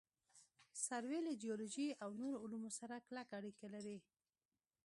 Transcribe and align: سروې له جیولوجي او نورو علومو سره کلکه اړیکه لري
سروې 0.85 1.19
له 1.27 1.33
جیولوجي 1.41 1.87
او 2.03 2.09
نورو 2.21 2.41
علومو 2.43 2.69
سره 2.79 2.95
کلکه 3.07 3.33
اړیکه 3.39 3.67
لري 3.73 3.97